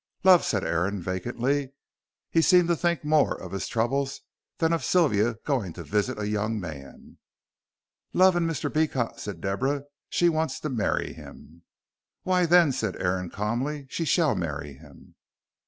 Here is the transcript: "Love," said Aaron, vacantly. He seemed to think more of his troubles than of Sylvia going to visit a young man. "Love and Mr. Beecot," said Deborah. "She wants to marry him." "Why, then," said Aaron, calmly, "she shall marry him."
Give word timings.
"Love," 0.23 0.43
said 0.43 0.63
Aaron, 0.63 0.99
vacantly. 0.99 1.73
He 2.31 2.41
seemed 2.41 2.67
to 2.69 2.75
think 2.75 3.05
more 3.05 3.39
of 3.39 3.51
his 3.51 3.67
troubles 3.67 4.21
than 4.57 4.73
of 4.73 4.83
Sylvia 4.83 5.35
going 5.45 5.73
to 5.73 5.83
visit 5.83 6.17
a 6.17 6.27
young 6.27 6.59
man. 6.59 7.19
"Love 8.11 8.35
and 8.35 8.49
Mr. 8.49 8.73
Beecot," 8.73 9.19
said 9.19 9.41
Deborah. 9.41 9.83
"She 10.09 10.27
wants 10.27 10.59
to 10.61 10.69
marry 10.69 11.13
him." 11.13 11.61
"Why, 12.23 12.47
then," 12.47 12.71
said 12.71 12.99
Aaron, 12.99 13.29
calmly, 13.29 13.85
"she 13.91 14.03
shall 14.05 14.33
marry 14.33 14.73
him." 14.73 15.13